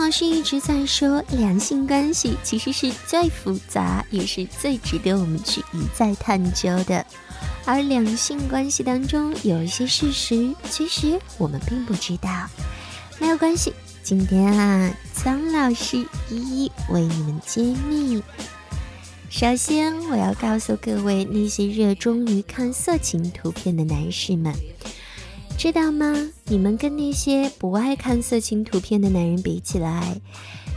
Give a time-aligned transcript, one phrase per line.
[0.00, 7.04] 老师一直在说，两性关系其实是最复杂，也是最值得我们去一再探究的。
[7.66, 12.48] 而两性关系当中有一些事实，其实我们并不知道。
[13.18, 15.98] 没有关系，今天啊，苍老师
[16.30, 18.22] 一一为你们揭秘。
[19.28, 24.54] 首先，我要告诉各位那些热衷于看色情图片的男士们，
[25.60, 26.16] 知道吗？
[26.46, 30.18] 你们跟那些不爱看色情图片的男人比起来，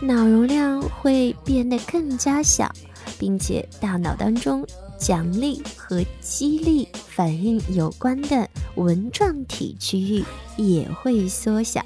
[0.00, 2.72] 脑容量会变得更加小，
[3.18, 4.64] 并且大脑当中
[4.96, 10.22] 奖励和激励反应有关的纹状体区域
[10.56, 11.84] 也会缩小。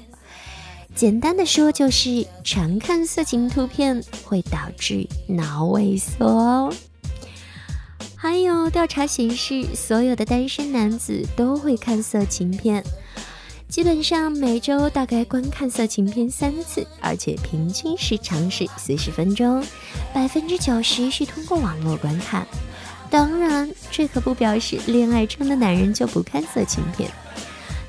[0.93, 6.73] 简单的说，就是常看色情图片会导致脑萎缩哦。
[8.23, 12.81] 还有调查显示，所有的单身男子都会看色情片，
[13.67, 19.61] 基本上每周大概观看色情片三次，而且平均时长是四十分钟，
[20.13, 22.47] 百分之九十是通过网络观看。
[23.09, 27.11] 当然，这可不表示恋爱中的男人就不看色情片。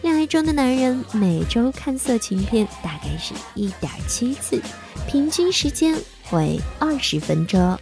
[0.02, 4.60] 恋爱中的男人每周看色情片大概是一点七次，
[5.06, 5.96] 平均时间
[6.32, 7.78] 为二十分钟。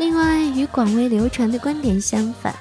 [0.00, 2.56] 另外，与广为流传的观点相反，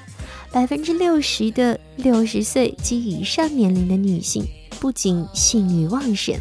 [0.52, 4.46] 百分之六十的六十岁及以上年龄的女性
[4.78, 6.36] 不仅性欲旺盛，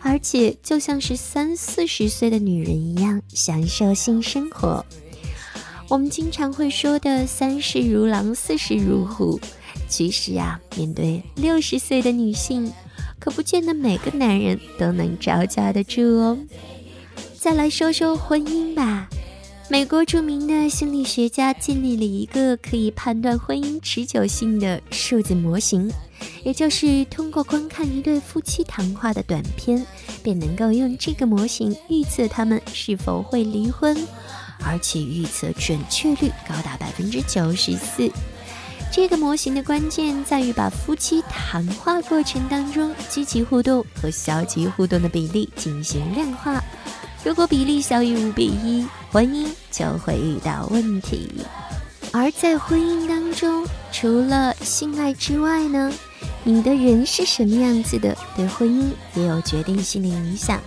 [0.00, 4.82] 而且就像是三四十岁的女人一样享受性生活。
[5.86, 9.38] 我们经常会说的“三十如狼，四十如虎”。
[9.86, 12.72] 其实啊，面对六十岁的女性，
[13.20, 16.38] 可不见得每个男人都能招架得住哦。
[17.38, 19.10] 再来说说婚姻吧。
[19.70, 25.92] 美国著名的心理学家建立了一个可以判断婚姻持久性的数字模型，
[26.42, 29.86] 也就是通过观看一对夫妻谈话的短片，
[30.22, 33.94] 便能够用这个模型预测他们是否会离婚，
[34.64, 38.10] 而且预测准确率高达百分之九十四。
[38.90, 46.64] 这个模型的关键在于把夫妻谈话过程当中积极互动和消极互动的比例进行量化。
[47.24, 51.30] 如果比例小于五比一，婚姻就会遇到问题。
[52.12, 55.92] 而在婚姻当中，除了性爱之外呢，
[56.42, 60.60] 你的人是什么样子的，对婚姻也有决定性的影响。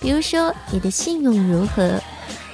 [0.00, 2.00] 比如说，你的信用如何？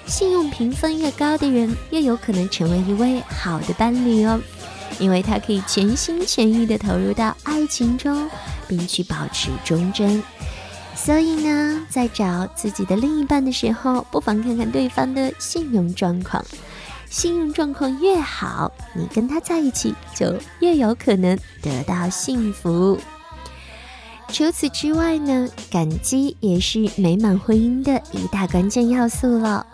[0.06, 4.41] 信用评分越高的人，越有可能成为一位好的伴侣哦。
[4.99, 8.28] 因为他可以全心全意地投入到爱情中，
[8.67, 10.21] 并去保持忠贞。
[11.00, 16.44] 所以呢，在找自己的另一半的时候，不妨看看对方的信用状况。
[17.09, 22.98] 信用状况越好，你跟他在一起就越有可能得到幸福。
[24.31, 29.66] 除此之外呢，感激也是美满婚姻的一大关键要素了。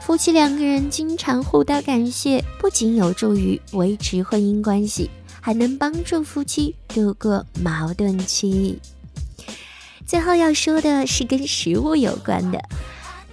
[0.00, 8.78] 夫妻两个人经常互道感谢，不仅有助于维持婚姻关系，还能帮助夫妻度过矛盾期。
[10.08, 12.58] 最后要说的是跟食物有关的，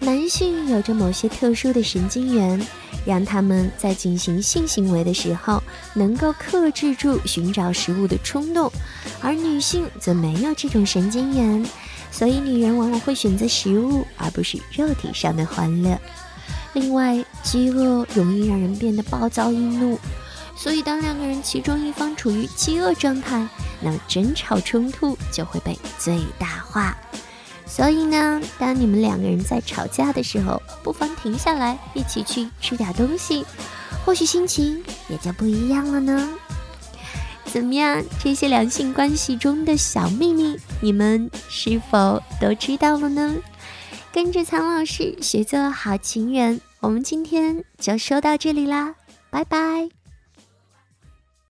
[0.02, 2.62] 男性有着某些特殊的神经元，
[3.06, 5.64] 让他们在进行性行为的时候
[5.94, 8.70] 能够克制住寻找食物的冲动，
[9.22, 11.66] 而女性则没有这种神经元，
[12.12, 15.98] 所以女人往往会选择食物而不是肉体上的欢乐。
[16.74, 19.98] 另外，饥饿容易让人变得暴躁易怒，
[20.58, 23.48] 所以当两个人其中一方处于饥饿状态，
[23.86, 26.98] 那争吵冲突就会被最大化。
[27.68, 33.46] 所以呢，当你们两个人在吵架的时候，不妨停下来，一起去吃点东西，
[34.04, 36.30] 或许心情也就不一样了呢。
[37.46, 38.04] 怎么样？
[38.22, 43.36] 这些两性关系中的小秘密，你们是否都知道了呢？
[44.12, 48.96] 跟着苍老师学做好情人，我们今天就说到这里啦，
[49.30, 50.05] 拜拜。